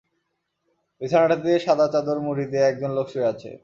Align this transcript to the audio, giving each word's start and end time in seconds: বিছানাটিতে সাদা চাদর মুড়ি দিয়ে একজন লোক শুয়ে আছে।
বিছানাটিতে 1.01 1.51
সাদা 1.65 1.87
চাদর 1.93 2.17
মুড়ি 2.25 2.45
দিয়ে 2.51 2.67
একজন 2.67 2.91
লোক 2.97 3.07
শুয়ে 3.11 3.29
আছে। 3.31 3.51